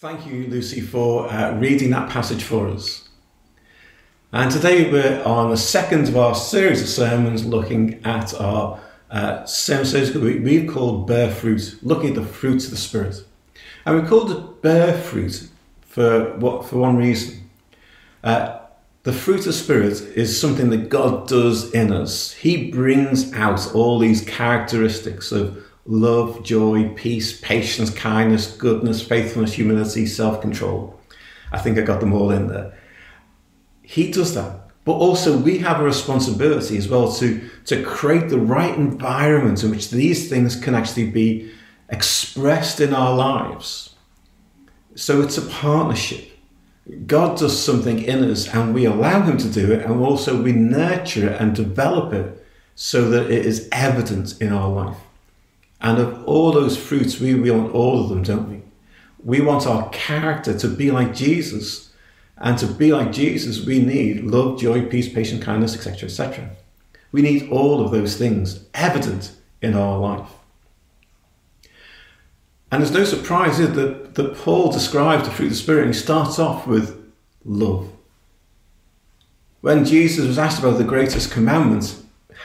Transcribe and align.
Thank 0.00 0.28
you, 0.28 0.46
Lucy, 0.46 0.80
for 0.80 1.28
uh, 1.28 1.58
reading 1.58 1.90
that 1.90 2.08
passage 2.08 2.44
for 2.44 2.68
us. 2.68 3.08
And 4.30 4.48
today 4.48 4.88
we're 4.92 5.20
on 5.24 5.50
the 5.50 5.56
second 5.56 6.06
of 6.06 6.16
our 6.16 6.36
series 6.36 6.80
of 6.80 6.86
sermons 6.86 7.44
looking 7.44 8.00
at 8.04 8.32
our 8.34 8.78
uh, 9.10 9.44
sermon 9.44 9.86
series 9.86 10.14
we've 10.14 10.70
called 10.70 11.08
Bear 11.08 11.32
Fruit, 11.32 11.80
looking 11.82 12.10
at 12.10 12.14
the 12.14 12.24
fruits 12.24 12.66
of 12.66 12.70
the 12.70 12.76
Spirit. 12.76 13.24
And 13.84 14.00
we 14.00 14.08
called 14.08 14.30
it 14.30 14.62
Bear 14.62 14.96
Fruit 14.96 15.48
for, 15.80 16.32
what, 16.36 16.64
for 16.64 16.76
one 16.76 16.96
reason. 16.96 17.50
Uh, 18.22 18.60
the 19.02 19.12
fruit 19.12 19.40
of 19.40 19.46
the 19.46 19.52
Spirit 19.52 20.00
is 20.16 20.40
something 20.40 20.70
that 20.70 20.90
God 20.90 21.26
does 21.26 21.72
in 21.72 21.92
us. 21.92 22.34
He 22.34 22.70
brings 22.70 23.32
out 23.32 23.74
all 23.74 23.98
these 23.98 24.24
characteristics 24.24 25.32
of 25.32 25.67
love, 25.88 26.42
joy, 26.42 26.90
peace, 26.90 27.40
patience, 27.40 27.88
kindness, 27.90 28.54
goodness, 28.56 29.02
faithfulness, 29.02 29.54
humility, 29.54 30.06
self 30.06 30.40
control. 30.40 31.00
I 31.50 31.58
think 31.58 31.78
I 31.78 31.80
got 31.80 32.00
them 32.00 32.12
all 32.12 32.30
in 32.30 32.46
there. 32.46 32.78
He 33.82 34.12
does 34.12 34.34
that. 34.34 34.68
But 34.84 34.92
also, 34.92 35.36
we 35.36 35.58
have 35.58 35.80
a 35.80 35.84
responsibility 35.84 36.76
as 36.76 36.88
well 36.88 37.12
to, 37.14 37.50
to 37.66 37.82
create 37.82 38.28
the 38.28 38.38
right 38.38 38.74
environment 38.74 39.62
in 39.64 39.70
which 39.70 39.90
these 39.90 40.28
things 40.28 40.56
can 40.56 40.74
actually 40.74 41.10
be 41.10 41.50
expressed 41.88 42.80
in 42.80 42.94
our 42.94 43.14
lives. 43.14 43.94
So 44.94 45.22
it's 45.22 45.38
a 45.38 45.42
partnership. 45.46 46.30
God 47.06 47.38
does 47.38 47.62
something 47.62 48.02
in 48.02 48.24
us 48.30 48.48
and 48.48 48.74
we 48.74 48.86
allow 48.86 49.22
Him 49.22 49.38
to 49.38 49.48
do 49.48 49.72
it, 49.72 49.84
and 49.84 50.00
also 50.00 50.42
we 50.42 50.52
nurture 50.52 51.30
it 51.30 51.40
and 51.40 51.54
develop 51.54 52.12
it 52.12 52.46
so 52.74 53.08
that 53.10 53.30
it 53.30 53.44
is 53.44 53.68
evident 53.72 54.40
in 54.40 54.52
our 54.52 54.70
life. 54.70 54.98
And 55.80 55.98
of 55.98 56.24
all 56.24 56.52
those 56.52 56.76
fruits, 56.76 57.20
we 57.20 57.34
want 57.50 57.72
all 57.72 58.02
of 58.02 58.08
them, 58.08 58.22
don't 58.22 58.50
we? 58.50 58.62
We 59.22 59.40
want 59.40 59.66
our 59.66 59.88
character 59.90 60.56
to 60.58 60.68
be 60.68 60.90
like 60.90 61.14
Jesus. 61.14 61.92
And 62.36 62.56
to 62.58 62.66
be 62.66 62.92
like 62.92 63.12
Jesus, 63.12 63.64
we 63.64 63.80
need 63.80 64.24
love, 64.24 64.60
joy, 64.60 64.86
peace, 64.86 65.12
patience, 65.12 65.44
kindness, 65.44 65.74
etc., 65.74 66.08
etc. 66.08 66.50
We 67.10 67.22
need 67.22 67.50
all 67.50 67.84
of 67.84 67.90
those 67.90 68.16
things 68.16 68.64
evident 68.74 69.32
in 69.60 69.74
our 69.74 69.98
life. 69.98 70.30
And 72.70 72.82
there's 72.82 72.92
no 72.92 73.04
surprise 73.04 73.58
that, 73.58 74.14
that 74.14 74.36
Paul 74.36 74.70
describes 74.70 75.26
the 75.26 75.34
fruit 75.34 75.46
of 75.46 75.52
the 75.52 75.56
Spirit 75.56 75.84
and 75.86 75.94
he 75.94 75.98
starts 75.98 76.38
off 76.38 76.66
with 76.66 77.02
love. 77.44 77.90
When 79.60 79.84
Jesus 79.84 80.26
was 80.26 80.38
asked 80.38 80.60
about 80.60 80.78
the 80.78 80.84
greatest 80.84 81.30
commandment, 81.30 81.96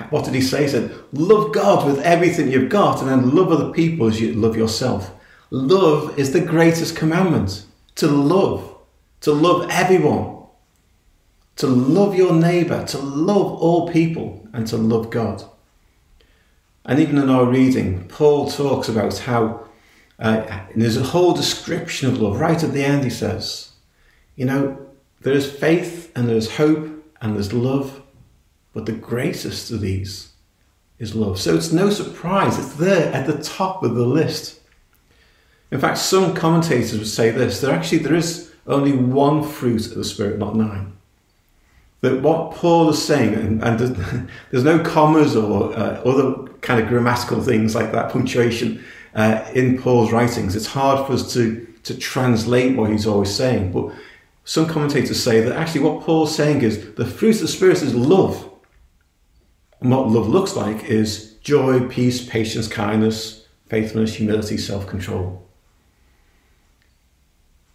what 0.09 0.25
did 0.25 0.33
he 0.33 0.41
say? 0.41 0.63
He 0.63 0.69
said, 0.69 0.91
Love 1.11 1.53
God 1.53 1.85
with 1.85 1.99
everything 1.99 2.51
you've 2.51 2.69
got 2.69 2.99
and 3.01 3.09
then 3.09 3.35
love 3.35 3.51
other 3.51 3.71
people 3.71 4.07
as 4.07 4.19
you 4.19 4.33
love 4.33 4.55
yourself. 4.55 5.13
Love 5.51 6.17
is 6.17 6.31
the 6.31 6.41
greatest 6.41 6.95
commandment. 6.95 7.65
To 7.95 8.07
love, 8.07 8.75
to 9.21 9.31
love 9.31 9.69
everyone, 9.69 10.47
to 11.57 11.67
love 11.67 12.15
your 12.15 12.33
neighbour, 12.33 12.83
to 12.85 12.97
love 12.97 13.61
all 13.61 13.87
people, 13.87 14.47
and 14.51 14.65
to 14.67 14.77
love 14.77 15.11
God. 15.11 15.43
And 16.85 16.99
even 16.99 17.17
in 17.17 17.29
our 17.29 17.45
reading, 17.45 18.07
Paul 18.07 18.49
talks 18.49 18.89
about 18.89 19.19
how 19.19 19.67
uh, 20.19 20.61
there's 20.75 20.97
a 20.97 21.03
whole 21.03 21.33
description 21.33 22.09
of 22.09 22.19
love. 22.19 22.39
Right 22.39 22.61
at 22.63 22.73
the 22.73 22.83
end, 22.83 23.03
he 23.03 23.09
says, 23.09 23.73
You 24.35 24.45
know, 24.45 24.87
there 25.21 25.33
is 25.33 25.49
faith 25.49 26.11
and 26.15 26.27
there's 26.27 26.55
hope 26.55 26.89
and 27.21 27.35
there's 27.35 27.53
love 27.53 28.02
but 28.73 28.85
the 28.85 28.91
greatest 28.91 29.71
of 29.71 29.81
these 29.81 30.33
is 30.99 31.15
love. 31.15 31.39
So 31.39 31.55
it's 31.55 31.71
no 31.71 31.89
surprise, 31.89 32.57
it's 32.57 32.75
there 32.75 33.13
at 33.13 33.27
the 33.27 33.41
top 33.41 33.83
of 33.83 33.95
the 33.95 34.05
list. 34.05 34.59
In 35.71 35.79
fact, 35.79 35.97
some 35.97 36.35
commentators 36.35 36.97
would 36.97 37.07
say 37.07 37.31
this 37.31 37.61
that 37.61 37.71
actually 37.71 37.99
there 37.99 38.15
is 38.15 38.51
only 38.67 38.93
one 38.93 39.43
fruit 39.43 39.87
of 39.87 39.95
the 39.95 40.03
Spirit, 40.03 40.39
not 40.39 40.55
nine. 40.55 40.93
That 42.01 42.21
what 42.21 42.53
Paul 42.55 42.89
is 42.89 43.03
saying, 43.03 43.33
and, 43.33 43.63
and 43.63 43.79
there's 44.51 44.63
no 44.65 44.79
commas 44.83 45.35
or 45.35 45.73
uh, 45.73 46.01
other 46.03 46.51
kind 46.61 46.81
of 46.81 46.87
grammatical 46.87 47.41
things 47.41 47.75
like 47.75 47.91
that, 47.91 48.11
punctuation 48.11 48.83
uh, 49.15 49.45
in 49.53 49.81
Paul's 49.81 50.11
writings. 50.11 50.55
It's 50.55 50.67
hard 50.67 51.05
for 51.05 51.13
us 51.13 51.33
to, 51.33 51.65
to 51.83 51.97
translate 51.97 52.75
what 52.75 52.91
he's 52.91 53.07
always 53.07 53.33
saying. 53.33 53.71
But 53.71 53.93
some 54.45 54.67
commentators 54.67 55.21
say 55.21 55.41
that 55.41 55.57
actually 55.57 55.81
what 55.81 56.03
Paul's 56.03 56.35
saying 56.35 56.61
is 56.61 56.93
the 56.95 57.05
fruit 57.05 57.35
of 57.35 57.41
the 57.41 57.47
Spirit 57.47 57.81
is 57.81 57.95
love. 57.95 58.49
What 59.83 60.07
love 60.07 60.29
looks 60.29 60.55
like 60.55 60.85
is 60.85 61.33
joy, 61.41 61.87
peace, 61.89 62.25
patience, 62.25 62.69
kindness, 62.69 63.45
faithfulness, 63.67 64.15
humility, 64.15 64.55
self 64.55 64.87
control. 64.87 65.45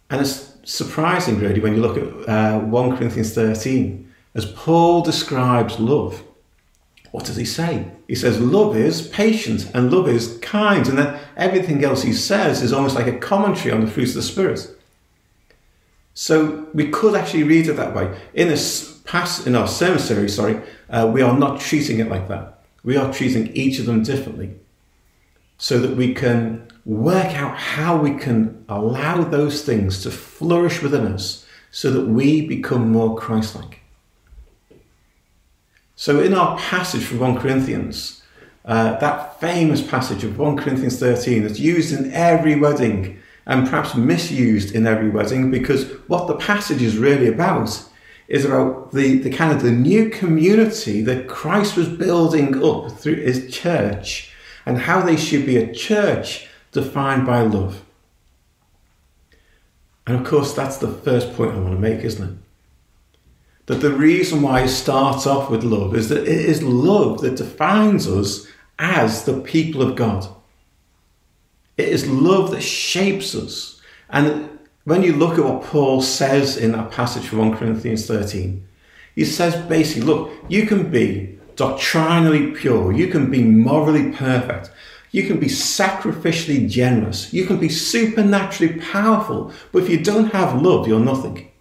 And 0.09 0.19
it's 0.19 0.55
surprising, 0.63 1.39
really, 1.39 1.59
when 1.59 1.75
you 1.75 1.81
look 1.81 1.97
at 1.97 2.27
uh, 2.27 2.59
1 2.61 2.97
Corinthians 2.97 3.35
13, 3.35 4.11
as 4.33 4.45
Paul 4.45 5.03
describes 5.03 5.79
love. 5.79 6.23
What 7.11 7.25
does 7.25 7.35
he 7.35 7.45
say? 7.45 7.91
He 8.07 8.15
says 8.15 8.39
love 8.39 8.75
is 8.75 9.07
patient 9.07 9.69
and 9.75 9.91
love 9.91 10.07
is 10.07 10.39
kind, 10.41 10.87
and 10.87 10.97
then 10.97 11.19
everything 11.37 11.83
else 11.83 12.01
he 12.01 12.13
says 12.13 12.63
is 12.63 12.73
almost 12.73 12.95
like 12.95 13.07
a 13.07 13.19
commentary 13.19 13.71
on 13.71 13.81
the 13.81 13.91
fruits 13.91 14.11
of 14.11 14.17
the 14.17 14.21
Spirit. 14.23 14.67
So 16.15 16.67
we 16.73 16.89
could 16.89 17.13
actually 17.13 17.43
read 17.43 17.67
it 17.67 17.73
that 17.73 17.95
way. 17.95 18.19
In 18.33 18.47
this 18.47 18.98
in 19.13 19.55
our 19.55 19.67
sermon 19.67 19.99
series, 19.99 20.35
sorry, 20.35 20.61
uh, 20.89 21.09
we 21.11 21.21
are 21.21 21.37
not 21.37 21.59
treating 21.59 21.99
it 21.99 22.09
like 22.09 22.27
that. 22.27 22.61
We 22.83 22.95
are 22.95 23.11
treating 23.11 23.47
each 23.55 23.79
of 23.79 23.85
them 23.85 24.03
differently 24.03 24.55
so 25.57 25.79
that 25.79 25.95
we 25.95 26.13
can 26.13 26.67
work 26.85 27.33
out 27.35 27.57
how 27.57 27.97
we 27.97 28.13
can 28.15 28.63
allow 28.69 29.23
those 29.23 29.63
things 29.63 30.03
to 30.03 30.11
flourish 30.11 30.81
within 30.81 31.07
us 31.07 31.45
so 31.71 31.91
that 31.91 32.05
we 32.05 32.45
become 32.45 32.91
more 32.91 33.17
Christ 33.17 33.55
like. 33.55 33.81
So, 35.95 36.21
in 36.21 36.33
our 36.33 36.57
passage 36.57 37.03
from 37.03 37.19
1 37.19 37.39
Corinthians, 37.39 38.21
uh, 38.63 38.97
that 38.99 39.39
famous 39.39 39.81
passage 39.81 40.23
of 40.23 40.37
1 40.37 40.57
Corinthians 40.57 40.99
13 40.99 41.43
that's 41.43 41.59
used 41.59 41.93
in 41.93 42.11
every 42.13 42.55
wedding 42.55 43.19
and 43.45 43.67
perhaps 43.67 43.95
misused 43.95 44.73
in 44.73 44.87
every 44.87 45.09
wedding 45.09 45.51
because 45.51 45.91
what 46.07 46.27
the 46.27 46.35
passage 46.35 46.81
is 46.81 46.97
really 46.97 47.27
about 47.27 47.88
is 48.29 48.45
about 48.45 48.91
the, 48.91 49.17
the 49.17 49.31
kind 49.31 49.51
of 49.51 49.63
the 49.63 49.71
new 49.71 50.09
community 50.09 51.01
that 51.01 51.27
Christ 51.27 51.75
was 51.75 51.89
building 51.89 52.63
up 52.63 52.91
through 52.91 53.15
his 53.15 53.51
church 53.51 54.31
and 54.65 54.77
how 54.77 55.01
they 55.01 55.17
should 55.17 55.47
be 55.47 55.57
a 55.57 55.73
church 55.73 56.47
defined 56.71 57.25
by 57.25 57.41
love. 57.41 57.83
And 60.05 60.15
of 60.15 60.25
course, 60.25 60.53
that's 60.53 60.77
the 60.77 60.91
first 60.91 61.33
point 61.33 61.55
I 61.55 61.59
want 61.59 61.73
to 61.73 61.79
make, 61.79 62.03
isn't 62.03 62.29
it? 62.29 62.37
That 63.65 63.81
the 63.81 63.93
reason 63.93 64.43
why 64.43 64.61
it 64.61 64.69
starts 64.69 65.25
off 65.25 65.49
with 65.49 65.63
love 65.63 65.95
is 65.95 66.09
that 66.09 66.23
it 66.23 66.27
is 66.27 66.61
love 66.61 67.21
that 67.21 67.37
defines 67.37 68.07
us 68.07 68.47
as 68.77 69.25
the 69.25 69.41
people 69.41 69.81
of 69.81 69.95
God. 69.95 70.27
It 71.77 71.89
is 71.89 72.07
love 72.07 72.51
that 72.51 72.61
shapes 72.61 73.33
us. 73.33 73.81
And 74.09 74.58
when 74.85 75.03
you 75.03 75.13
look 75.13 75.37
at 75.37 75.45
what 75.45 75.63
Paul 75.63 76.01
says 76.01 76.57
in 76.57 76.71
that 76.71 76.91
passage 76.91 77.27
from 77.27 77.39
1 77.39 77.57
Corinthians 77.57 78.05
13, 78.07 78.65
he 79.15 79.25
says 79.25 79.55
basically, 79.67 80.03
look, 80.03 80.31
you 80.47 80.65
can 80.65 80.89
be 80.89 81.37
doctrinally 81.55 82.51
pure, 82.51 82.91
you 82.91 83.07
can 83.07 83.29
be 83.29 83.43
morally 83.43 84.11
perfect, 84.11 84.71
you 85.11 85.27
can 85.27 85.39
be 85.39 85.47
sacrificially 85.47 86.69
generous, 86.69 87.33
you 87.33 87.45
can 87.45 87.59
be 87.59 87.69
supernaturally 87.69 88.79
powerful, 88.79 89.51
but 89.71 89.83
if 89.83 89.89
you 89.89 90.01
don't 90.01 90.31
have 90.31 90.61
love, 90.61 90.87
you're 90.87 90.99
nothing. 90.99 91.51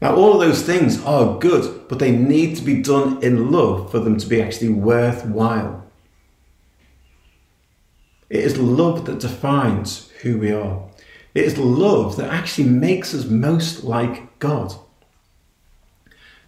Now, 0.00 0.16
all 0.16 0.34
of 0.34 0.40
those 0.40 0.62
things 0.62 1.00
are 1.04 1.38
good, 1.38 1.86
but 1.88 2.00
they 2.00 2.10
need 2.10 2.56
to 2.56 2.62
be 2.62 2.82
done 2.82 3.22
in 3.22 3.52
love 3.52 3.92
for 3.92 4.00
them 4.00 4.16
to 4.18 4.26
be 4.26 4.42
actually 4.42 4.70
worthwhile. 4.70 5.86
It 8.28 8.40
is 8.40 8.58
love 8.58 9.04
that 9.04 9.20
defines 9.20 10.10
who 10.22 10.38
we 10.38 10.50
are. 10.50 10.88
It 11.34 11.44
is 11.44 11.58
love 11.58 12.16
that 12.16 12.30
actually 12.30 12.68
makes 12.68 13.14
us 13.14 13.24
most 13.24 13.84
like 13.84 14.38
God. 14.38 14.74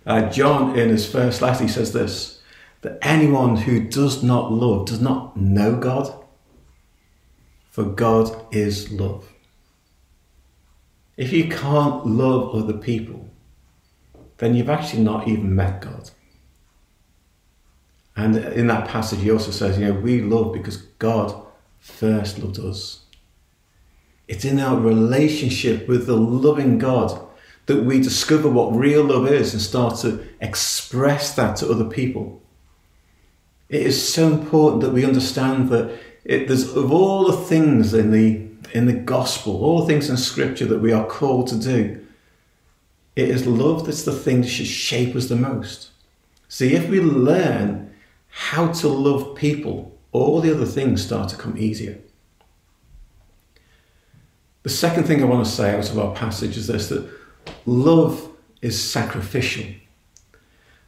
Uh, 0.07 0.29
John, 0.31 0.79
in 0.79 0.91
his 0.91 1.11
first 1.11 1.41
letter, 1.41 1.65
he 1.65 1.69
says 1.69 1.93
this 1.93 2.43
that 2.83 2.99
anyone 3.01 3.57
who 3.57 3.81
does 3.81 4.23
not 4.23 4.53
love 4.53 4.87
does 4.87 5.01
not 5.01 5.35
know 5.39 5.75
God, 5.75 6.23
for 7.71 7.85
God 7.85 8.31
is 8.55 8.93
love. 8.93 9.33
If 11.17 11.33
you 11.33 11.49
can't 11.49 12.05
love 12.07 12.55
other 12.55 12.77
people, 12.77 13.31
then 14.37 14.55
you've 14.55 14.69
actually 14.69 15.03
not 15.03 15.27
even 15.29 15.57
met 15.57 15.81
God. 15.81 16.11
And 18.17 18.37
in 18.37 18.67
that 18.67 18.89
passage, 18.89 19.21
he 19.21 19.31
also 19.31 19.51
says, 19.51 19.79
you 19.79 19.87
know, 19.87 19.99
we 19.99 20.21
love 20.21 20.53
because 20.53 20.77
God 20.99 21.35
first 21.81 22.39
loved 22.39 22.59
us. 22.59 23.04
It's 24.27 24.45
in 24.45 24.59
our 24.59 24.79
relationship 24.79 25.87
with 25.87 26.07
the 26.07 26.17
loving 26.17 26.79
God 26.79 27.21
that 27.67 27.85
we 27.85 28.01
discover 28.01 28.49
what 28.49 28.75
real 28.75 29.05
love 29.05 29.27
is 29.27 29.53
and 29.53 29.63
start 29.63 29.99
to 30.01 30.27
express 30.41 31.35
that 31.35 31.57
to 31.57 31.71
other 31.71 31.85
people. 31.85 32.43
It 33.69 33.83
is 33.83 34.13
so 34.13 34.33
important 34.33 34.83
that 34.83 34.93
we 34.93 35.05
understand 35.05 35.71
that 35.71 35.99
it, 36.25 36.49
there's 36.49 36.75
of 36.75 36.93
all 36.93 37.27
the 37.27 37.37
things 37.37 37.95
in 37.95 38.11
the 38.11 38.45
in 38.73 38.87
the 38.87 38.93
gospel, 38.93 39.63
all 39.63 39.81
the 39.81 39.87
things 39.87 40.11
in 40.11 40.17
scripture 40.17 40.67
that 40.67 40.81
we 40.81 40.93
are 40.93 41.07
called 41.07 41.47
to 41.49 41.57
do, 41.57 42.05
it 43.15 43.29
is 43.29 43.47
love 43.47 43.87
that's 43.87 44.03
the 44.03 44.13
thing 44.13 44.41
that 44.41 44.49
should 44.49 44.67
shape 44.67 45.15
us 45.15 45.29
the 45.29 45.37
most. 45.37 45.91
See, 46.49 46.75
if 46.75 46.89
we 46.89 47.01
learn 47.01 47.95
how 48.29 48.73
to 48.73 48.89
love 48.89 49.37
people, 49.37 49.97
all 50.13 50.41
the 50.41 50.55
other 50.55 50.67
things 50.67 51.05
start 51.05 51.29
to 51.31 51.37
come 51.37 51.57
easier. 51.57 51.99
The 54.65 54.71
second 54.71 55.05
thing 55.05 55.23
I 55.23 55.27
want 55.27 55.45
to 55.45 55.51
say 55.51 55.77
out 55.77 55.91
of 55.91 55.99
our 55.99 56.15
passage 56.15 56.57
is 56.57 56.67
this 56.67 56.89
that 56.89 57.07
love 57.67 58.31
is 58.63 58.83
sacrificial. 58.83 59.67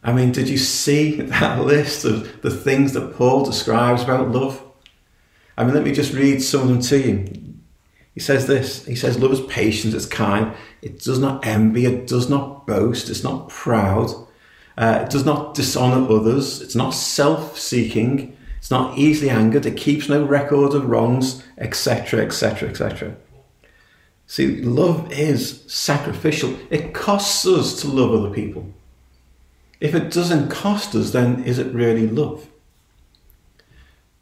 I 0.03 0.15
mean, 0.15 0.33
did 0.33 0.49
you 0.49 0.57
see 0.57 1.21
that 1.21 1.63
list 1.63 2.07
of 2.07 2.41
the 2.41 2.51
things 2.51 2.95
that 2.95 3.15
Paul 3.17 3.45
describes 3.45 4.03
about 4.03 4.31
love? 4.33 4.63
I 5.59 5.65
mean, 5.65 5.75
let 5.75 5.85
me 5.85 5.93
just 5.93 6.15
read 6.15 6.43
some 6.43 6.63
of 6.63 6.69
them 6.69 6.81
to 6.81 6.99
you. 6.99 7.55
He 8.15 8.21
says 8.21 8.47
this 8.47 8.87
He 8.87 8.97
says, 8.97 9.19
Love 9.19 9.33
is 9.33 9.43
patient, 9.43 9.93
it's 9.93 10.07
kind, 10.07 10.55
it 10.81 11.01
does 11.01 11.19
not 11.19 11.47
envy, 11.47 11.85
it 11.85 12.07
does 12.07 12.31
not 12.31 12.67
boast, 12.67 13.11
it's 13.11 13.23
not 13.23 13.51
proud, 13.51 14.11
uh, 14.79 15.03
it 15.05 15.11
does 15.11 15.27
not 15.27 15.55
dishonor 15.55 16.11
others, 16.11 16.63
it's 16.63 16.75
not 16.75 16.95
self 16.95 17.59
seeking, 17.59 18.35
it's 18.57 18.71
not 18.71 18.97
easily 18.97 19.29
angered, 19.29 19.67
it 19.67 19.77
keeps 19.77 20.09
no 20.09 20.25
record 20.25 20.73
of 20.73 20.87
wrongs, 20.87 21.45
etc., 21.59 22.25
etc., 22.25 22.71
etc. 22.71 23.17
See, 24.27 24.61
love 24.63 25.13
is 25.13 25.63
sacrificial. 25.67 26.57
It 26.69 26.93
costs 26.93 27.47
us 27.47 27.81
to 27.81 27.89
love 27.89 28.13
other 28.13 28.35
people. 28.35 28.73
If 29.81 29.95
it 29.95 30.11
doesn't 30.11 30.49
cost 30.49 30.95
us, 30.95 31.13
then 31.13 31.45
is 31.45 31.59
it 31.59 31.73
really 31.73 32.09
love? 32.09 32.49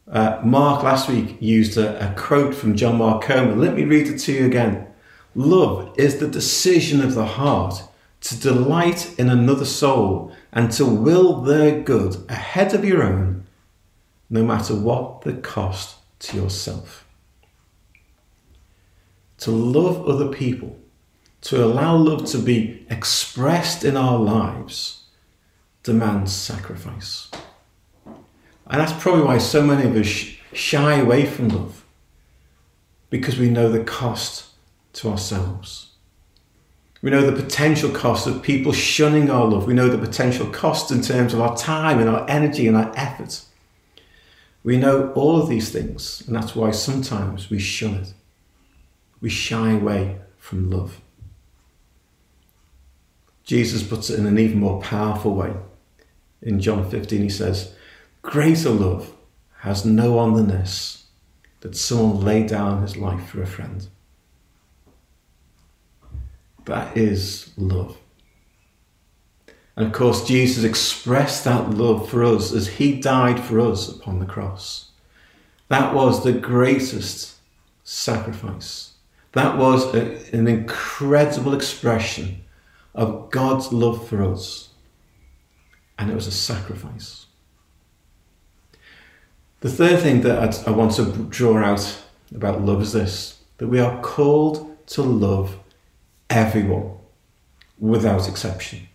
Uh, 0.07 0.41
Mark 0.45 0.83
last 0.83 1.09
week 1.09 1.37
used 1.41 1.79
a, 1.79 2.11
a 2.11 2.15
quote 2.15 2.55
from 2.55 2.77
John 2.77 2.99
Mark 2.99 3.23
Comer. 3.23 3.55
Let 3.55 3.75
me 3.75 3.85
read 3.85 4.09
it 4.09 4.19
to 4.19 4.33
you 4.33 4.47
again. 4.47 4.87
Love 5.35 5.95
is 5.99 6.19
the 6.19 6.29
decision 6.29 7.01
of 7.01 7.15
the 7.15 7.25
heart 7.25 7.83
to 8.21 8.39
delight 8.39 9.19
in 9.19 9.31
another 9.31 9.65
soul 9.65 10.33
and 10.53 10.71
to 10.73 10.85
will 10.85 11.41
their 11.41 11.81
good 11.81 12.25
ahead 12.29 12.75
of 12.75 12.85
your 12.85 13.03
own, 13.03 13.47
no 14.29 14.45
matter 14.45 14.75
what 14.75 15.23
the 15.23 15.33
cost 15.33 15.97
to 16.19 16.37
yourself. 16.37 17.04
To 19.45 19.51
love 19.51 20.09
other 20.09 20.29
people, 20.29 20.79
to 21.43 21.63
allow 21.63 21.97
love 21.97 22.25
to 22.31 22.39
be 22.39 22.87
expressed 22.89 23.85
in 23.85 23.95
our 23.95 24.19
lives, 24.19 25.05
demands 25.83 26.33
sacrifice. 26.33 27.31
And 28.07 28.81
that's 28.81 28.95
probably 28.95 29.25
why 29.25 29.37
so 29.37 29.63
many 29.63 29.87
of 29.87 29.95
us 29.97 30.09
shy 30.55 30.99
away 30.99 31.27
from 31.27 31.51
love, 31.51 31.85
because 33.11 33.39
we 33.39 33.51
know 33.51 33.69
the 33.69 33.85
cost 33.85 34.47
to 34.95 35.11
ourselves. 35.11 35.91
We 37.03 37.11
know 37.11 37.31
the 37.31 37.43
potential 37.43 37.91
cost 37.91 38.27
of 38.27 38.43
people 38.43 38.73
shunning 38.73 39.29
our 39.29 39.45
love. 39.45 39.67
We 39.67 39.75
know 39.75 39.91
the 39.91 39.99
potential 39.99 40.47
cost 40.47 40.91
in 40.91 41.03
terms 41.03 41.35
of 41.35 41.43
our 41.43 41.55
time 41.55 41.99
and 41.99 42.09
our 42.09 42.27
energy 42.31 42.67
and 42.67 42.79
our 42.79 42.91
effort. 42.97 43.43
We 44.63 44.79
know 44.79 45.13
all 45.13 45.39
of 45.39 45.51
these 45.51 45.71
things, 45.71 46.23
and 46.27 46.35
that's 46.35 46.57
why 46.57 46.71
sometimes 46.71 47.51
we 47.51 47.59
shun 47.59 47.97
it. 47.97 48.15
We 49.25 49.31
shy 49.31 49.71
away 49.71 50.19
from 50.37 50.69
love. 50.69 51.01
Jesus 53.43 53.83
puts 53.83 54.11
it 54.11 54.19
in 54.19 54.27
an 54.27 54.39
even 54.39 54.59
more 54.61 54.83
powerful 54.83 55.35
way. 55.35 55.55
In 56.43 56.61
John 56.61 56.91
15, 56.91 57.23
he 57.23 57.31
says, 57.31 57.75
Greater 58.21 58.69
love 58.69 59.15
has 59.61 59.83
no 59.83 60.13
one 60.13 60.35
than 60.35 60.49
this, 60.49 61.07
that 61.61 61.75
someone 61.75 62.21
lay 62.21 62.47
down 62.47 62.83
his 62.83 62.99
life 62.99 63.31
for 63.31 63.43
a 63.43 63.47
friend. 63.47 63.89
That 66.67 66.95
is 66.95 67.51
love. 67.57 67.97
And 69.75 69.87
of 69.87 69.95
course, 69.95 70.29
Jesus 70.29 70.65
expressed 70.65 71.45
that 71.45 71.71
love 71.71 72.11
for 72.11 72.23
us 72.23 72.53
as 72.53 72.67
he 72.77 73.01
died 73.01 73.41
for 73.41 73.59
us 73.59 73.89
upon 73.89 74.19
the 74.19 74.27
cross. 74.27 74.91
That 75.69 75.95
was 75.95 76.23
the 76.23 76.35
greatest 76.35 77.37
sacrifice. 77.85 78.94
That 79.35 79.59
was 79.59 79.93
a, 79.95 80.37
an 80.37 80.47
incredible 80.47 81.55
expression 81.55 82.45
of 82.95 83.31
God's 83.31 83.73
love 83.73 84.09
for 84.09 84.23
us. 84.23 84.71
And 85.99 86.11
it 86.11 86.15
was 86.15 86.27
a 86.27 86.33
sacrifice. 86.33 87.27
The 89.61 89.71
third 89.71 90.01
thing 90.01 90.21
that 90.23 90.69
i 90.69 90.71
want 90.71 90.93
to 90.93 91.07
draw 91.31 91.59
out 91.59 92.03
about 92.35 92.61
love 92.63 92.83
is 92.83 92.93
this 92.93 93.41
that 93.59 93.69
we 93.69 93.81
are 93.81 94.01
called 94.03 94.77
to 94.87 95.03
love 95.03 95.59
everyone 96.29 96.93
without 97.79 98.29
exception. 98.29 98.89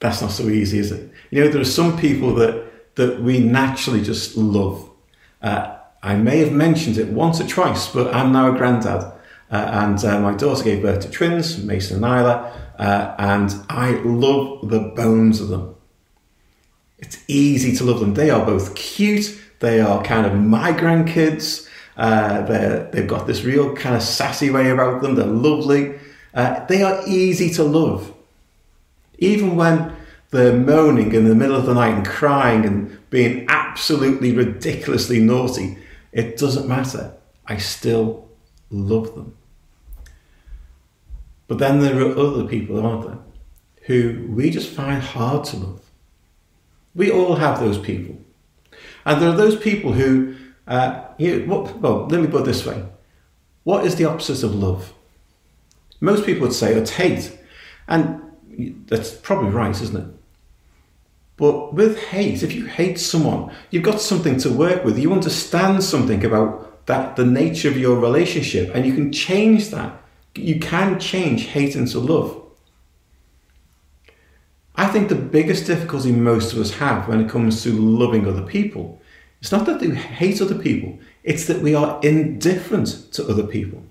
That's 0.00 0.20
not 0.20 0.30
so 0.30 0.48
easy, 0.48 0.78
is 0.78 0.92
it? 0.92 1.10
You 1.30 1.42
know, 1.42 1.50
there 1.50 1.60
are 1.60 1.64
some 1.64 1.98
people 1.98 2.34
that, 2.36 2.94
that 2.96 3.20
we 3.20 3.40
naturally 3.40 4.02
just 4.02 4.36
love. 4.36 4.88
Uh, 5.42 5.77
I 6.02 6.14
may 6.14 6.38
have 6.38 6.52
mentioned 6.52 6.96
it 6.96 7.08
once 7.08 7.40
or 7.40 7.46
twice, 7.46 7.92
but 7.92 8.14
I'm 8.14 8.32
now 8.32 8.54
a 8.54 8.56
granddad. 8.56 9.12
Uh, 9.50 9.56
and 9.72 10.04
uh, 10.04 10.20
my 10.20 10.34
daughter 10.34 10.62
gave 10.62 10.82
birth 10.82 11.00
to 11.00 11.10
twins, 11.10 11.62
Mason 11.62 12.04
and 12.04 12.04
Isla, 12.04 12.52
uh, 12.78 13.14
and 13.18 13.54
I 13.68 13.92
love 14.02 14.68
the 14.68 14.80
bones 14.94 15.40
of 15.40 15.48
them. 15.48 15.74
It's 16.98 17.18
easy 17.28 17.74
to 17.76 17.84
love 17.84 18.00
them. 18.00 18.14
They 18.14 18.30
are 18.30 18.44
both 18.44 18.74
cute. 18.74 19.38
They 19.60 19.80
are 19.80 20.02
kind 20.02 20.26
of 20.26 20.34
my 20.34 20.72
grandkids. 20.72 21.68
Uh, 21.96 22.42
they've 22.90 23.08
got 23.08 23.26
this 23.26 23.42
real 23.42 23.74
kind 23.74 23.96
of 23.96 24.02
sassy 24.02 24.50
way 24.50 24.70
about 24.70 25.02
them. 25.02 25.14
They're 25.14 25.26
lovely. 25.26 25.98
Uh, 26.34 26.64
they 26.66 26.82
are 26.82 27.02
easy 27.06 27.50
to 27.54 27.64
love. 27.64 28.12
Even 29.18 29.56
when 29.56 29.96
they're 30.30 30.56
moaning 30.56 31.12
in 31.12 31.26
the 31.26 31.34
middle 31.34 31.56
of 31.56 31.66
the 31.66 31.74
night 31.74 31.94
and 31.94 32.06
crying 32.06 32.64
and 32.64 32.98
being 33.10 33.46
absolutely 33.48 34.32
ridiculously 34.32 35.20
naughty, 35.20 35.78
it 36.12 36.36
doesn't 36.36 36.68
matter. 36.68 37.14
I 37.46 37.56
still 37.56 38.28
love 38.70 39.14
them. 39.14 39.36
But 41.46 41.58
then 41.58 41.80
there 41.80 42.00
are 42.00 42.16
other 42.16 42.44
people, 42.44 42.84
aren't 42.84 43.06
there, 43.06 43.18
who 43.86 44.26
we 44.28 44.50
just 44.50 44.70
find 44.70 45.02
hard 45.02 45.44
to 45.46 45.56
love. 45.56 45.80
We 46.94 47.10
all 47.10 47.36
have 47.36 47.58
those 47.58 47.78
people. 47.78 48.18
And 49.06 49.20
there 49.20 49.30
are 49.30 49.36
those 49.36 49.56
people 49.56 49.92
who, 49.92 50.36
uh, 50.66 51.04
you 51.18 51.44
what, 51.46 51.78
well, 51.78 52.06
let 52.06 52.20
me 52.20 52.26
put 52.26 52.42
it 52.42 52.44
this 52.44 52.66
way. 52.66 52.84
What 53.64 53.86
is 53.86 53.96
the 53.96 54.04
opposite 54.04 54.42
of 54.42 54.54
love? 54.54 54.92
Most 56.00 56.26
people 56.26 56.42
would 56.42 56.52
say 56.52 56.74
it's 56.74 56.90
hate. 56.90 57.38
And 57.86 58.20
that's 58.86 59.14
probably 59.14 59.50
right, 59.50 59.80
isn't 59.80 59.96
it? 59.96 60.17
But 61.38 61.72
with 61.72 61.96
hate, 61.98 62.42
if 62.42 62.52
you 62.52 62.66
hate 62.66 62.98
someone, 62.98 63.54
you've 63.70 63.84
got 63.84 64.00
something 64.00 64.38
to 64.38 64.50
work 64.50 64.84
with. 64.84 64.98
You 64.98 65.12
understand 65.12 65.84
something 65.84 66.24
about 66.24 66.84
that, 66.86 67.14
the 67.14 67.24
nature 67.24 67.68
of 67.68 67.78
your 67.78 67.98
relationship, 67.98 68.74
and 68.74 68.84
you 68.84 68.92
can 68.92 69.12
change 69.12 69.70
that. 69.70 70.02
You 70.34 70.58
can 70.58 70.98
change 70.98 71.46
hate 71.46 71.76
into 71.76 72.00
love. 72.00 72.42
I 74.74 74.88
think 74.88 75.08
the 75.08 75.14
biggest 75.14 75.66
difficulty 75.66 76.10
most 76.10 76.52
of 76.52 76.58
us 76.58 76.72
have 76.72 77.08
when 77.08 77.20
it 77.20 77.30
comes 77.30 77.62
to 77.62 77.72
loving 77.72 78.26
other 78.26 78.42
people, 78.42 79.00
it's 79.40 79.52
not 79.52 79.64
that 79.66 79.80
we 79.80 79.94
hate 79.94 80.42
other 80.42 80.58
people, 80.58 80.98
it's 81.22 81.46
that 81.46 81.62
we 81.62 81.74
are 81.74 82.00
indifferent 82.02 83.12
to 83.12 83.28
other 83.28 83.46
people. 83.46 83.84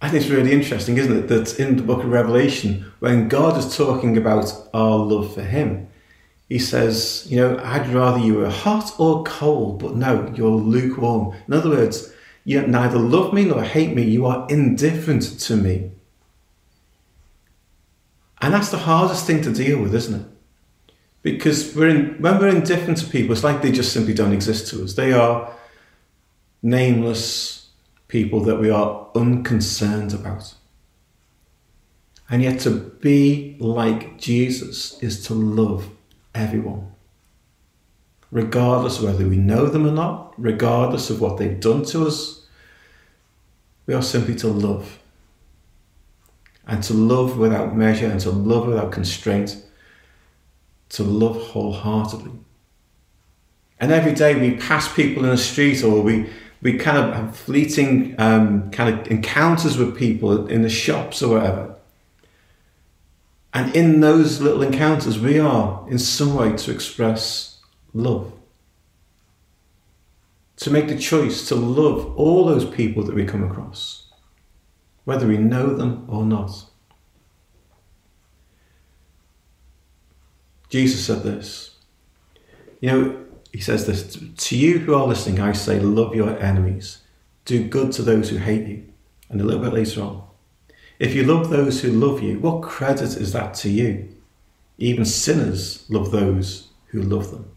I 0.00 0.08
think 0.08 0.22
it's 0.22 0.30
really 0.30 0.52
interesting, 0.52 0.96
isn't 0.96 1.16
it, 1.24 1.28
that 1.28 1.58
in 1.58 1.76
the 1.76 1.82
book 1.82 2.04
of 2.04 2.10
Revelation, 2.10 2.92
when 3.00 3.28
God 3.28 3.58
is 3.58 3.76
talking 3.76 4.16
about 4.16 4.52
our 4.72 4.96
love 4.96 5.34
for 5.34 5.42
Him, 5.42 5.88
He 6.48 6.58
says, 6.58 7.26
You 7.28 7.38
know, 7.38 7.60
I'd 7.62 7.88
rather 7.88 8.18
you 8.18 8.34
were 8.34 8.50
hot 8.50 8.92
or 8.98 9.24
cold, 9.24 9.80
but 9.80 9.96
no, 9.96 10.32
you're 10.36 10.50
lukewarm. 10.50 11.34
In 11.48 11.54
other 11.54 11.70
words, 11.70 12.12
you 12.44 12.64
neither 12.66 12.98
love 12.98 13.32
me 13.32 13.44
nor 13.44 13.62
hate 13.62 13.94
me, 13.94 14.02
you 14.04 14.24
are 14.26 14.46
indifferent 14.48 15.22
to 15.40 15.56
me. 15.56 15.90
And 18.40 18.54
that's 18.54 18.70
the 18.70 18.78
hardest 18.78 19.26
thing 19.26 19.42
to 19.42 19.52
deal 19.52 19.82
with, 19.82 19.94
isn't 19.94 20.20
it? 20.22 20.26
Because 21.22 21.74
we're 21.74 21.88
in, 21.88 22.22
when 22.22 22.38
we're 22.38 22.48
indifferent 22.48 22.98
to 22.98 23.06
people, 23.06 23.32
it's 23.32 23.42
like 23.42 23.60
they 23.60 23.72
just 23.72 23.92
simply 23.92 24.14
don't 24.14 24.32
exist 24.32 24.68
to 24.68 24.84
us. 24.84 24.94
They 24.94 25.12
are 25.12 25.52
nameless 26.62 27.67
people 28.08 28.40
that 28.40 28.56
we 28.56 28.70
are 28.70 29.08
unconcerned 29.14 30.12
about. 30.12 30.54
And 32.30 32.42
yet, 32.42 32.60
to 32.60 32.70
be 32.70 33.56
like 33.58 34.18
Jesus 34.18 35.02
is 35.02 35.24
to 35.26 35.34
love 35.34 35.90
everyone, 36.34 36.92
regardless 38.30 38.98
of 38.98 39.04
whether 39.04 39.26
we 39.26 39.36
know 39.36 39.66
them 39.66 39.86
or 39.86 39.92
not, 39.92 40.34
regardless 40.36 41.08
of 41.10 41.20
what 41.20 41.38
they've 41.38 41.60
done 41.60 41.84
to 41.86 42.06
us. 42.06 42.46
We 43.86 43.94
are 43.94 44.02
simply 44.02 44.34
to 44.36 44.48
love 44.48 44.98
and 46.66 46.82
to 46.82 46.92
love 46.92 47.38
without 47.38 47.74
measure 47.74 48.06
and 48.06 48.20
to 48.20 48.30
love 48.30 48.66
without 48.66 48.92
constraint, 48.92 49.62
to 50.90 51.02
love 51.02 51.40
wholeheartedly. 51.40 52.32
And 53.80 53.90
every 53.90 54.12
day 54.12 54.38
we 54.38 54.56
pass 54.56 54.92
people 54.92 55.24
in 55.24 55.30
the 55.30 55.38
street 55.38 55.82
or 55.82 56.02
we, 56.02 56.28
we 56.60 56.76
kind 56.76 56.98
of 56.98 57.14
have 57.14 57.36
fleeting 57.36 58.14
um, 58.18 58.70
kind 58.70 58.98
of 58.98 59.06
encounters 59.08 59.76
with 59.76 59.96
people 59.96 60.46
in 60.46 60.62
the 60.62 60.68
shops 60.68 61.22
or 61.22 61.36
whatever. 61.36 61.76
And 63.54 63.74
in 63.74 64.00
those 64.00 64.40
little 64.40 64.62
encounters, 64.62 65.18
we 65.18 65.38
are 65.38 65.86
in 65.88 65.98
some 65.98 66.34
way 66.34 66.56
to 66.56 66.70
express 66.70 67.60
love. 67.94 68.32
To 70.56 70.70
make 70.70 70.88
the 70.88 70.98
choice 70.98 71.46
to 71.48 71.54
love 71.54 72.16
all 72.16 72.44
those 72.44 72.68
people 72.68 73.04
that 73.04 73.14
we 73.14 73.24
come 73.24 73.44
across, 73.44 74.08
whether 75.04 75.26
we 75.26 75.38
know 75.38 75.74
them 75.74 76.04
or 76.08 76.24
not. 76.24 76.64
Jesus 80.68 81.04
said 81.04 81.22
this. 81.22 81.76
You 82.80 82.90
know, 82.90 83.24
he 83.58 83.62
says 83.62 83.88
this 83.88 84.16
To 84.46 84.56
you 84.56 84.78
who 84.78 84.94
are 84.94 85.04
listening, 85.04 85.40
I 85.40 85.50
say, 85.50 85.80
love 85.80 86.14
your 86.14 86.38
enemies, 86.38 86.98
do 87.44 87.66
good 87.66 87.90
to 87.94 88.02
those 88.02 88.30
who 88.30 88.36
hate 88.36 88.68
you. 88.68 88.84
And 89.28 89.40
a 89.40 89.44
little 89.44 89.60
bit 89.60 89.72
later 89.72 90.00
on, 90.00 90.22
if 91.00 91.12
you 91.12 91.24
love 91.24 91.50
those 91.50 91.82
who 91.82 91.90
love 91.90 92.22
you, 92.22 92.38
what 92.38 92.62
credit 92.62 93.16
is 93.16 93.32
that 93.32 93.54
to 93.54 93.68
you? 93.68 94.14
Even 94.78 95.04
sinners 95.04 95.84
love 95.90 96.12
those 96.12 96.68
who 96.90 97.02
love 97.02 97.32
them. 97.32 97.50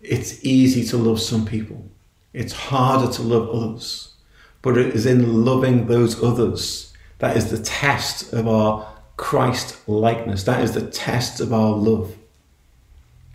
It's 0.00 0.44
easy 0.44 0.84
to 0.84 0.96
love 0.96 1.20
some 1.20 1.44
people, 1.44 1.90
it's 2.32 2.52
harder 2.52 3.12
to 3.14 3.22
love 3.22 3.48
others. 3.48 4.14
But 4.62 4.78
it 4.78 4.94
is 4.94 5.04
in 5.04 5.44
loving 5.44 5.88
those 5.88 6.22
others 6.22 6.92
that 7.18 7.36
is 7.36 7.50
the 7.50 7.60
test 7.60 8.32
of 8.32 8.46
our 8.46 8.86
Christ 9.16 9.88
likeness. 9.88 10.44
That 10.44 10.62
is 10.62 10.74
the 10.74 10.88
test 10.88 11.40
of 11.40 11.52
our 11.52 11.72
love. 11.72 12.14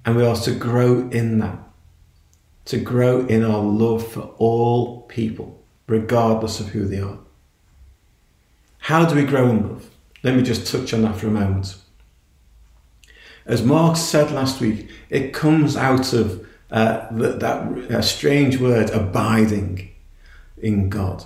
And 0.06 0.16
we 0.16 0.26
are 0.26 0.36
to 0.36 0.54
grow 0.54 1.10
in 1.10 1.40
that, 1.40 1.60
to 2.66 2.78
grow 2.78 3.26
in 3.26 3.44
our 3.44 3.62
love 3.62 4.06
for 4.12 4.34
all 4.38 5.02
people, 5.04 5.64
regardless 5.88 6.60
of 6.60 6.70
who 6.70 6.86
they 6.86 7.00
are. 7.00 7.20
How 8.80 9.06
do 9.06 9.16
we 9.16 9.24
grow 9.24 9.50
in 9.50 9.70
love? 9.70 9.90
Let 10.24 10.36
me 10.36 10.44
just 10.44 10.72
touch 10.72 10.94
on 10.94 11.04
that 11.04 11.16
for 11.16 11.28
a 11.28 11.32
moment. 11.32 11.76
As 13.46 13.64
Mark 13.64 13.98
said 13.98 14.32
last 14.32 14.62
week, 14.62 14.90
it 15.10 15.34
comes 15.34 15.76
out 15.76 16.14
of 16.14 16.48
uh, 16.72 17.08
that, 17.12 17.40
that 17.40 17.92
uh, 17.92 18.02
strange 18.02 18.58
word, 18.58 18.90
abiding 18.90 19.92
in 20.58 20.90
God 20.90 21.26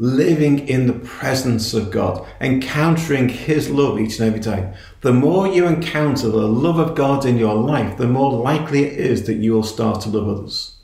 living 0.00 0.66
in 0.66 0.86
the 0.86 0.94
presence 0.94 1.74
of 1.74 1.90
God, 1.90 2.26
encountering 2.40 3.28
His 3.28 3.68
love 3.68 4.00
each 4.00 4.18
and 4.18 4.28
every 4.28 4.40
day. 4.40 4.72
The 5.02 5.12
more 5.12 5.46
you 5.46 5.66
encounter 5.66 6.30
the 6.30 6.48
love 6.48 6.78
of 6.78 6.96
God 6.96 7.26
in 7.26 7.36
your 7.36 7.54
life, 7.54 7.98
the 7.98 8.08
more 8.08 8.32
likely 8.32 8.84
it 8.84 8.98
is 8.98 9.26
that 9.26 9.34
you 9.34 9.52
will 9.52 9.62
start 9.62 10.00
to 10.00 10.08
love 10.08 10.26
others. 10.26 10.76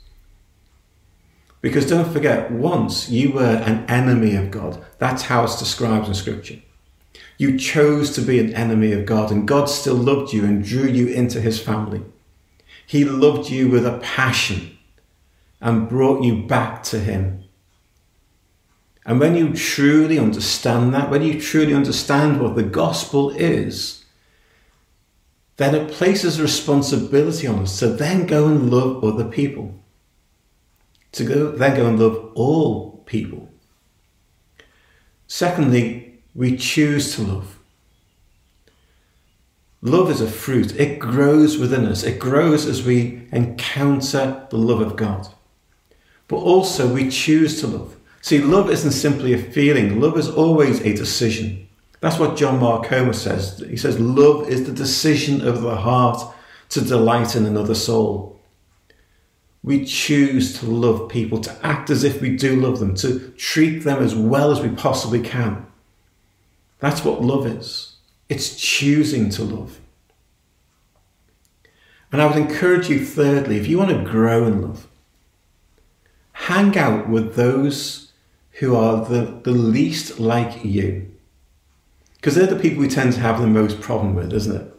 Because 1.61 1.89
don't 1.89 2.13
forget, 2.13 2.51
once 2.51 3.09
you 3.09 3.31
were 3.31 3.55
an 3.65 3.85
enemy 3.89 4.35
of 4.35 4.51
God. 4.51 4.85
That's 4.99 5.23
how 5.23 5.45
it's 5.45 5.57
described 5.57 6.07
in 6.07 6.13
Scripture. 6.13 6.59
You 7.39 7.57
chose 7.57 8.13
to 8.13 8.21
be 8.21 8.37
an 8.39 8.53
enemy 8.53 8.91
of 8.91 9.07
God, 9.07 9.31
and 9.31 9.47
God 9.47 9.65
still 9.65 9.95
loved 9.95 10.31
you 10.31 10.45
and 10.45 10.63
drew 10.63 10.87
you 10.87 11.07
into 11.07 11.41
His 11.41 11.59
family. 11.59 12.03
He 12.85 13.03
loved 13.03 13.49
you 13.49 13.67
with 13.67 13.85
a 13.87 13.97
passion 13.97 14.77
and 15.59 15.89
brought 15.89 16.23
you 16.23 16.43
back 16.43 16.83
to 16.83 16.99
Him. 16.99 17.45
And 19.07 19.21
when 19.21 19.37
you 19.37 19.53
truly 19.53 20.19
understand 20.19 20.93
that, 20.93 21.09
when 21.09 21.23
you 21.23 21.39
truly 21.39 21.73
understand 21.73 22.41
what 22.41 22.55
the 22.55 22.63
gospel 22.63 23.29
is, 23.29 24.03
then 25.55 25.73
it 25.73 25.91
places 25.93 26.41
responsibility 26.41 27.47
on 27.47 27.59
us 27.59 27.79
to 27.79 27.87
then 27.87 28.27
go 28.27 28.47
and 28.47 28.69
love 28.69 29.01
other 29.05 29.23
people. 29.23 29.73
To 31.13 31.23
go, 31.23 31.51
then 31.51 31.77
go 31.77 31.87
and 31.87 31.97
love 31.97 32.33
all 32.35 33.01
people. 33.05 33.49
Secondly, 35.25 36.19
we 36.35 36.57
choose 36.57 37.15
to 37.15 37.21
love. 37.23 37.57
Love 39.81 40.11
is 40.11 40.19
a 40.19 40.27
fruit. 40.27 40.77
It 40.77 40.99
grows 40.99 41.57
within 41.57 41.85
us. 41.85 42.03
It 42.03 42.19
grows 42.19 42.65
as 42.65 42.83
we 42.83 43.27
encounter 43.31 44.47
the 44.49 44.57
love 44.57 44.81
of 44.81 44.97
God. 44.97 45.29
But 46.27 46.37
also 46.37 46.93
we 46.93 47.09
choose 47.09 47.61
to 47.61 47.67
love. 47.67 47.96
See, 48.27 48.39
love 48.39 48.69
isn't 48.69 48.91
simply 48.91 49.31
a 49.31 49.37
feeling, 49.37 50.01
love 50.01 50.17
is 50.17 50.27
always 50.27 50.81
a 50.81 50.93
decision. 50.93 51.65
That's 52.01 52.19
what 52.19 52.35
John 52.35 52.59
Mark 52.59 52.85
Comer 52.85 53.13
says. 53.13 53.63
He 53.69 53.77
says, 53.77 54.01
Love 54.01 54.49
is 54.49 54.65
the 54.65 54.73
decision 54.73 55.47
of 55.47 55.61
the 55.61 55.77
heart 55.77 56.21
to 56.71 56.81
delight 56.81 57.37
in 57.37 57.45
another 57.45 57.73
soul. 57.73 58.37
We 59.63 59.85
choose 59.85 60.59
to 60.59 60.65
love 60.65 61.07
people, 61.07 61.39
to 61.39 61.65
act 61.65 61.89
as 61.89 62.03
if 62.03 62.19
we 62.19 62.35
do 62.35 62.59
love 62.59 62.79
them, 62.79 62.95
to 62.95 63.29
treat 63.37 63.85
them 63.85 64.03
as 64.03 64.13
well 64.13 64.51
as 64.51 64.59
we 64.59 64.75
possibly 64.75 65.21
can. 65.21 65.65
That's 66.79 67.05
what 67.05 67.21
love 67.21 67.47
is. 67.47 67.95
It's 68.27 68.57
choosing 68.57 69.29
to 69.29 69.43
love. 69.45 69.79
And 72.11 72.21
I 72.21 72.25
would 72.25 72.35
encourage 72.35 72.89
you, 72.89 73.05
thirdly, 73.05 73.57
if 73.57 73.67
you 73.67 73.77
want 73.77 73.91
to 73.91 74.03
grow 74.03 74.45
in 74.45 74.63
love, 74.63 74.85
hang 76.33 76.77
out 76.77 77.07
with 77.07 77.35
those 77.35 78.06
who 78.57 78.75
are 78.75 79.05
the, 79.05 79.39
the 79.43 79.51
least 79.51 80.19
like 80.19 80.65
you. 80.65 81.11
Because 82.15 82.33
they're 82.33 82.47
the 82.47 82.59
people 82.59 82.79
we 82.79 82.87
tend 82.87 83.13
to 83.13 83.19
have 83.19 83.39
the 83.39 83.47
most 83.47 83.81
problem 83.81 84.15
with, 84.15 84.33
isn't 84.33 84.55
it? 84.55 84.73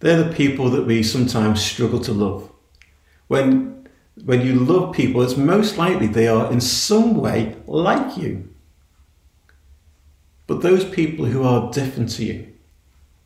They're 0.00 0.22
the 0.22 0.34
people 0.34 0.70
that 0.70 0.86
we 0.86 1.02
sometimes 1.02 1.62
struggle 1.62 2.00
to 2.00 2.12
love. 2.12 2.50
When, 3.28 3.86
when 4.24 4.40
you 4.40 4.54
love 4.54 4.94
people, 4.94 5.20
it's 5.20 5.36
most 5.36 5.76
likely 5.76 6.06
they 6.06 6.26
are 6.26 6.50
in 6.50 6.62
some 6.62 7.16
way 7.16 7.56
like 7.66 8.16
you. 8.16 8.48
But 10.46 10.62
those 10.62 10.86
people 10.86 11.26
who 11.26 11.42
are 11.44 11.70
different 11.70 12.08
to 12.12 12.24
you, 12.24 12.50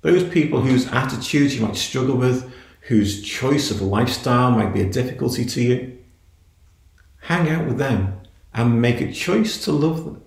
those 0.00 0.24
people 0.24 0.62
whose 0.62 0.88
attitudes 0.88 1.54
you 1.54 1.64
might 1.64 1.76
struggle 1.76 2.16
with, 2.16 2.52
whose 2.80 3.22
choice 3.22 3.70
of 3.70 3.80
lifestyle 3.80 4.50
might 4.50 4.74
be 4.74 4.82
a 4.82 4.90
difficulty 4.90 5.44
to 5.44 5.62
you, 5.62 5.98
hang 7.20 7.48
out 7.48 7.66
with 7.66 7.78
them 7.78 8.20
and 8.54 8.80
make 8.80 9.00
a 9.00 9.12
choice 9.12 9.62
to 9.64 9.72
love 9.72 10.04
them. 10.04 10.22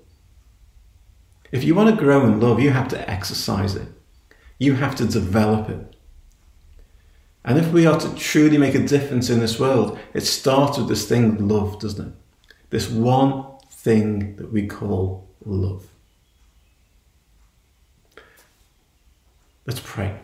If 1.52 1.64
you 1.64 1.74
want 1.74 1.90
to 1.90 2.04
grow 2.04 2.26
in 2.26 2.42
love, 2.42 2.60
you 2.60 2.72
have 2.72 2.90
to 2.90 3.10
exercise 3.10 3.76
it. 3.76 3.88
You 4.60 4.76
have 4.76 4.96
to 4.96 5.06
develop 5.06 5.70
it. 5.70 5.96
And 7.46 7.58
if 7.58 7.72
we 7.72 7.86
are 7.86 7.98
to 7.98 8.14
truly 8.16 8.58
make 8.58 8.76
a 8.76 8.86
difference 8.86 9.30
in 9.30 9.40
this 9.40 9.58
world, 9.58 9.98
it 10.14 10.26
starts 10.26 10.78
with 10.78 10.90
this 10.90 11.08
thing, 11.08 11.48
love, 11.48 11.80
doesn't 11.80 12.10
it? 12.10 12.14
This 12.70 12.90
one 12.90 13.46
thing 13.72 14.36
that 14.36 14.52
we 14.52 14.68
call 14.68 15.30
love. 15.46 15.88
Let's 19.66 19.80
pray. 19.82 20.20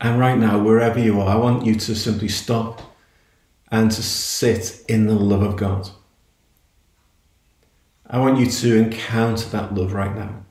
And 0.00 0.18
right 0.18 0.38
now, 0.38 0.62
wherever 0.62 0.98
you 0.98 1.20
are, 1.20 1.28
I 1.28 1.36
want 1.36 1.66
you 1.66 1.74
to 1.74 1.94
simply 1.94 2.28
stop 2.28 2.93
and 3.70 3.90
to 3.90 4.02
sit 4.02 4.84
in 4.88 5.06
the 5.06 5.14
love 5.14 5.42
of 5.42 5.56
God. 5.56 5.90
I 8.06 8.18
want 8.18 8.38
you 8.38 8.46
to 8.46 8.76
encounter 8.76 9.48
that 9.48 9.74
love 9.74 9.92
right 9.92 10.14
now. 10.14 10.44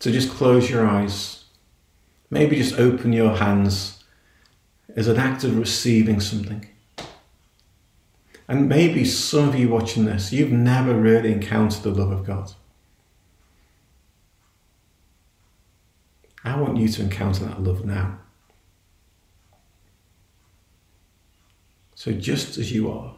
So 0.00 0.12
just 0.12 0.30
close 0.30 0.70
your 0.70 0.86
eyes. 0.86 1.44
Maybe 2.30 2.56
just 2.56 2.78
open 2.78 3.12
your 3.12 3.36
hands 3.36 4.04
as 4.94 5.08
an 5.08 5.16
act 5.16 5.44
of 5.44 5.58
receiving 5.58 6.20
something. 6.20 6.68
And 8.46 8.68
maybe 8.68 9.04
some 9.04 9.48
of 9.48 9.54
you 9.54 9.68
watching 9.68 10.04
this, 10.04 10.32
you've 10.32 10.52
never 10.52 10.94
really 10.94 11.32
encountered 11.32 11.82
the 11.82 11.90
love 11.90 12.10
of 12.10 12.24
God. 12.24 12.52
I 16.44 16.58
want 16.58 16.78
you 16.78 16.88
to 16.88 17.02
encounter 17.02 17.44
that 17.44 17.62
love 17.62 17.84
now. 17.84 18.18
So, 21.98 22.12
just 22.12 22.58
as 22.58 22.70
you 22.70 22.92
are, 22.92 23.12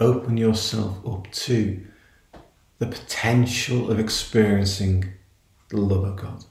open 0.00 0.36
yourself 0.36 1.06
up 1.06 1.30
to 1.30 1.80
the 2.80 2.86
potential 2.86 3.92
of 3.92 4.00
experiencing 4.00 5.12
the 5.68 5.76
love 5.76 6.02
of 6.02 6.16
God. 6.16 6.44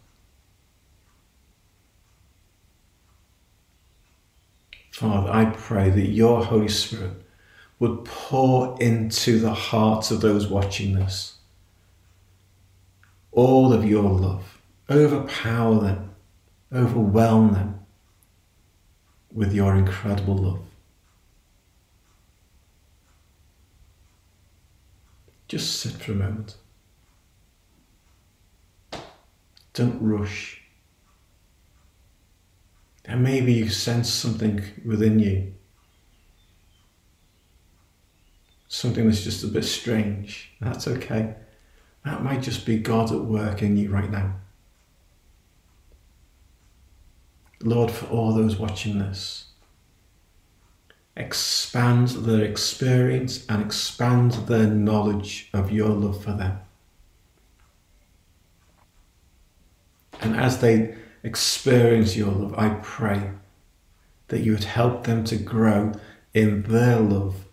Father, 4.93 5.29
I 5.29 5.43
pray 5.57 5.89
that 5.89 6.07
your 6.07 6.45
Holy 6.45 6.69
Spirit 6.69 7.21
would 7.79 8.05
pour 8.05 8.81
into 8.81 9.39
the 9.39 9.53
hearts 9.53 10.09
of 10.09 10.21
those 10.21 10.47
watching 10.47 10.95
this 10.95 11.35
all 13.33 13.73
of 13.73 13.83
your 13.83 14.09
love, 14.09 14.61
overpower 14.89 15.81
them, 15.81 16.15
overwhelm 16.71 17.51
them 17.51 17.82
with 19.33 19.53
your 19.53 19.75
incredible 19.75 20.37
love. 20.37 20.59
Just 25.47 25.79
sit 25.79 25.93
for 25.93 26.11
a 26.11 26.15
moment. 26.15 26.55
Don't 29.73 30.01
rush. 30.01 30.61
And 33.05 33.21
maybe 33.23 33.53
you 33.53 33.69
sense 33.69 34.09
something 34.09 34.63
within 34.85 35.19
you. 35.19 35.53
Something 38.67 39.07
that's 39.07 39.23
just 39.23 39.43
a 39.43 39.47
bit 39.47 39.65
strange. 39.65 40.51
That's 40.61 40.87
okay. 40.87 41.35
That 42.05 42.23
might 42.23 42.41
just 42.41 42.65
be 42.65 42.77
God 42.77 43.11
at 43.11 43.21
work 43.21 43.61
in 43.61 43.77
you 43.77 43.89
right 43.89 44.09
now. 44.09 44.35
Lord, 47.63 47.89
for 47.91 48.07
all 48.07 48.33
those 48.33 48.57
watching 48.57 48.99
this, 48.99 49.45
expand 51.15 52.09
their 52.09 52.43
experience 52.43 53.45
and 53.47 53.61
expand 53.61 54.33
their 54.47 54.67
knowledge 54.67 55.49
of 55.53 55.71
your 55.71 55.89
love 55.89 56.21
for 56.21 56.33
them. 56.33 56.59
And 60.19 60.35
as 60.35 60.59
they 60.59 60.95
experience 61.23 62.17
your 62.17 62.31
love, 62.31 62.53
I 62.57 62.79
pray 62.81 63.31
that 64.27 64.41
you 64.41 64.51
would 64.53 64.65
help 64.65 65.05
them 65.05 65.23
to 65.25 65.37
grow 65.37 65.93
in 66.33 66.63
their 66.63 66.99
love 66.99 67.45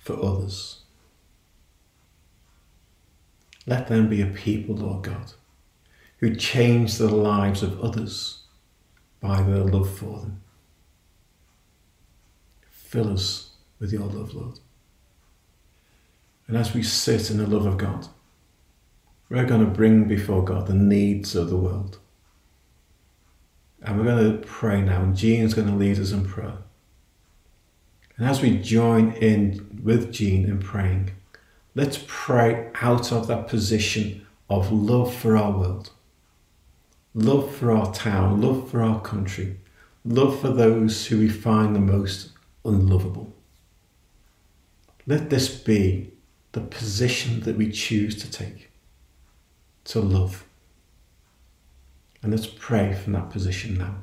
for 0.00 0.22
others. 0.22 0.82
Let 3.66 3.88
them 3.88 4.08
be 4.08 4.22
a 4.22 4.26
people, 4.26 4.76
Lord 4.76 5.04
God, 5.04 5.32
who 6.18 6.36
change 6.36 6.98
the 6.98 7.08
lives 7.08 7.64
of 7.64 7.80
others 7.80 8.45
by 9.26 9.42
their 9.42 9.64
love 9.64 9.90
for 9.90 10.20
them. 10.20 10.40
Fill 12.70 13.12
us 13.12 13.50
with 13.80 13.92
your 13.92 14.06
love, 14.06 14.32
Lord. 14.34 14.60
And 16.46 16.56
as 16.56 16.72
we 16.72 16.84
sit 16.84 17.30
in 17.30 17.38
the 17.38 17.46
love 17.46 17.66
of 17.66 17.76
God, 17.76 18.06
we're 19.28 19.44
going 19.44 19.64
to 19.64 19.70
bring 19.70 20.04
before 20.04 20.44
God 20.44 20.68
the 20.68 20.74
needs 20.74 21.34
of 21.34 21.50
the 21.50 21.56
world. 21.56 21.98
And 23.82 23.98
we're 23.98 24.04
going 24.04 24.40
to 24.40 24.46
pray 24.46 24.80
now, 24.80 25.02
and 25.02 25.16
Jean's 25.16 25.54
going 25.54 25.66
to 25.66 25.74
lead 25.74 25.98
us 25.98 26.12
in 26.12 26.24
prayer. 26.24 26.58
And 28.16 28.28
as 28.28 28.40
we 28.40 28.58
join 28.58 29.12
in 29.14 29.80
with 29.82 30.12
Jean 30.12 30.44
in 30.44 30.60
praying, 30.60 31.10
let's 31.74 32.02
pray 32.06 32.70
out 32.80 33.10
of 33.10 33.26
that 33.26 33.48
position 33.48 34.24
of 34.48 34.70
love 34.70 35.12
for 35.12 35.36
our 35.36 35.50
world 35.50 35.90
love 37.16 37.52
for 37.52 37.72
our 37.72 37.92
town, 37.94 38.42
love 38.42 38.70
for 38.70 38.82
our 38.82 39.00
country, 39.00 39.56
love 40.04 40.38
for 40.38 40.50
those 40.50 41.06
who 41.06 41.18
we 41.18 41.28
find 41.28 41.74
the 41.74 41.80
most 41.80 42.30
unlovable. 42.64 43.32
Let 45.06 45.30
this 45.30 45.48
be 45.48 46.12
the 46.52 46.60
position 46.60 47.40
that 47.40 47.56
we 47.56 47.72
choose 47.72 48.16
to 48.16 48.30
take 48.30 48.70
to 49.84 50.00
love. 50.00 50.44
And 52.22 52.32
let's 52.32 52.46
pray 52.46 52.92
from 52.92 53.14
that 53.14 53.30
position 53.30 53.78
now. 53.78 53.96